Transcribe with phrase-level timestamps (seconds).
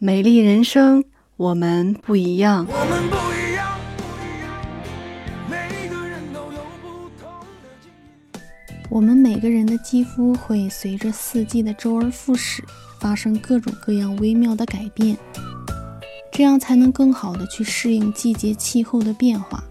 [0.00, 1.02] 美丽人生，
[1.36, 2.64] 我们不一样。
[2.70, 4.56] 我们不一样，不一样，
[5.50, 7.28] 每个人都有不同
[7.60, 8.40] 的。
[8.88, 12.62] 我们每个人的肌肤会随着四季的周而复始，
[13.00, 15.16] 发生各种各样微妙的改变，
[16.30, 19.64] 这样才能更好的去适应季节气候的变化。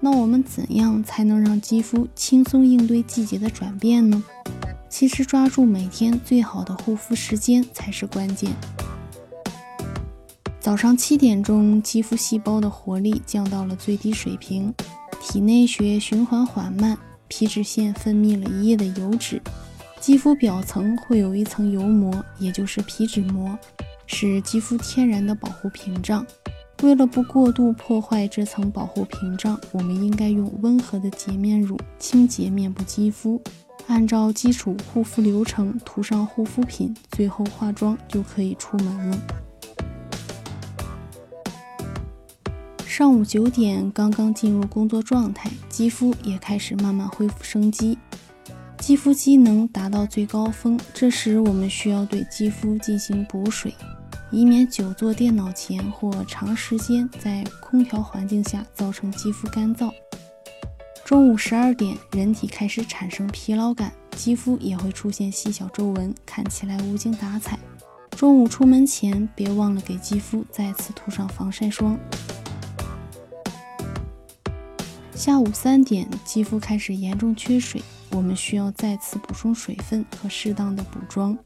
[0.00, 4.24] 那我们怎样才能让肌肤轻松应对季节的转变呢？
[4.88, 8.50] 其实抓住每天最好的护肤时间才是关键。
[10.66, 14.74] 早上七点钟，肌肤细胞的活力降到了最低水平，
[15.22, 16.98] 体内血液循环缓慢，
[17.28, 19.40] 皮脂腺分泌了一夜的油脂，
[20.00, 23.56] 肌肤表层会有一层油膜，也就是皮脂膜，
[24.08, 26.26] 是肌肤天然的保护屏障。
[26.82, 33.40] 为了不过度破坏这层保护屏障，我们应该用温和的洁面乳清洁面部肌肤，
[33.86, 39.18] 按照基础护肤流程涂上护肤品，最后化妆就可以出门了。
[42.96, 47.98] 上午九点，刚刚进入工作状态，肌肤也开始慢慢恢复生机，
[48.78, 50.80] 肌肤机能达到最高峰。
[50.94, 53.74] 这时，我们需要对肌肤进行补水，
[54.30, 59.92] 以免久坐电脑前或长时间在空调环境下造成肌肤干燥。
[61.04, 67.58] 中午十二点，人体开始产生疲劳感，肌肤也会出现细小皱纹，看起来无精打采。
[68.12, 71.98] 中午出门前，别忘了给肌肤再次涂上防晒霜。
[75.16, 81.36] 下午三点，肌肤开始严重缺水，我们需要再次补充水分和适当的补妆。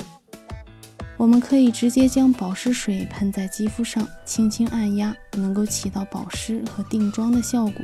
[1.17, 7.75] 我们可以直接将保湿水喷在肌肤上，轻轻按压，能够起到保湿和定妆的效果。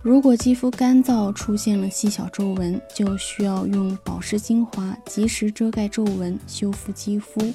[0.00, 7.52] 如果肌肤干燥，出现了细小皱纹，就需要用保湿精华及时遮盖皱纹，修复肌肤。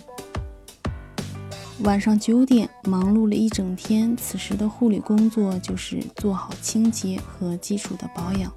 [1.81, 8.51] 晚上九点，忙碌了一整天，此时的护理工作就是做好清洁和基础的保养，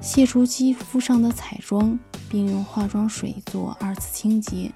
[0.00, 1.98] 卸除肌肤上的彩妆，
[2.28, 4.70] 并用化妆水做二次清洁。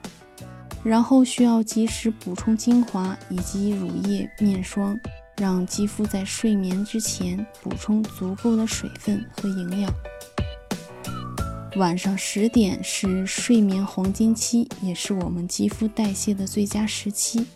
[0.83, 4.97] 然后需要及时补充精华以及乳液、面霜，
[5.37, 9.93] 让肌肤在睡眠之前补充足够的水分和营养。
[11.77, 17.47] 晚上十点是睡眠黄金期，也是我们肌肤代谢的最佳时期。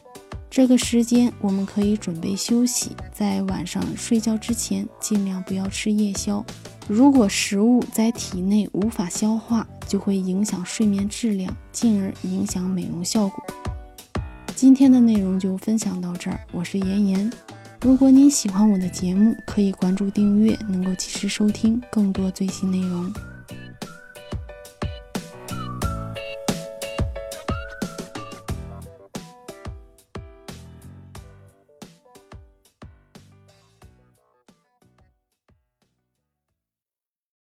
[0.51, 6.45] 这个时间我们可以准备休息，在晚上睡觉之前尽量不要吃夜宵。
[6.87, 13.43] 如果食物在体内无法消化，就会影响睡眠质量，进而影响美容效果。
[14.55, 17.33] 今天的内容就分享到这儿，我是妍妍。
[17.81, 23.11] 如果您喜欢我的节目，可以关注订阅，能够及时收听更多最新内容。